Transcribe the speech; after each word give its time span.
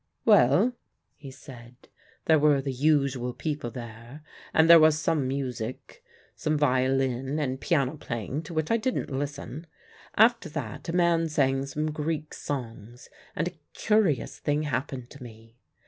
"Well," 0.25 0.73
he 1.15 1.29
said, 1.29 1.75
"there 2.25 2.39
were 2.39 2.59
the 2.59 2.71
usual 2.73 3.33
people 3.35 3.69
there, 3.69 4.23
and 4.51 4.67
there 4.67 4.79
was 4.79 4.97
some 4.97 5.27
music: 5.27 6.03
some 6.35 6.57
violin 6.57 7.37
and 7.37 7.61
piano 7.61 7.97
playing, 7.97 8.41
to 8.45 8.53
which 8.55 8.71
I 8.71 8.77
didn't 8.77 9.11
listen. 9.15 9.67
After 10.15 10.49
that 10.49 10.89
a 10.89 10.91
man 10.91 11.29
sang 11.29 11.67
some 11.67 11.91
Greek 11.91 12.33
songs, 12.33 13.11
and 13.35 13.47
a 13.47 13.59
curious 13.73 14.39
thing 14.39 14.63
happened 14.63 15.11
to 15.11 15.21
me. 15.21 15.59